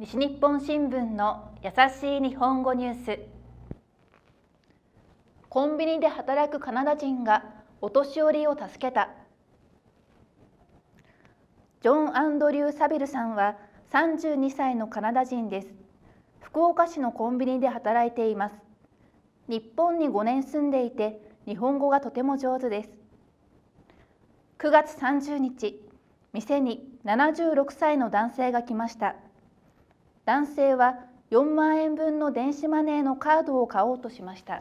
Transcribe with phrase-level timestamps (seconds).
[0.00, 3.18] 西日本新聞の優しい日本語ニュース。
[5.48, 7.44] コンビニで働くカナダ人が
[7.80, 9.10] お年寄りを助けた。
[11.82, 13.56] ジョン・アンドリュー・サビルさんは
[13.92, 15.68] 32歳のカナダ人です。
[16.42, 18.54] 福岡市のコンビニで働いています。
[19.48, 22.90] 日本に5年住んでいて日本語がとても上手です。
[24.60, 25.82] 9月30日
[26.32, 29.16] 店に76歳の男性が来ました。
[30.28, 30.98] 男性は
[31.30, 34.60] 4万円分の電子マネーのカードを買おうとしました。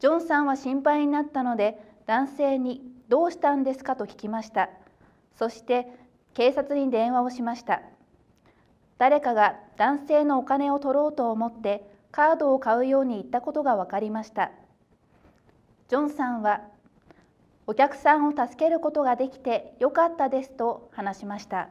[0.00, 4.68] ジョンさんは心配になったので男性に「どうしたんですか?」と聞きました。
[5.34, 5.88] そして
[6.34, 7.80] 警察に電話をしました。
[8.98, 14.50] 誰かが男性のお金を取ろうと思ってカードを買うように言ったことが分かりました。
[15.88, 16.60] ジョンさんは
[17.66, 21.70] お客さんを助けることができてよかったですと話しました。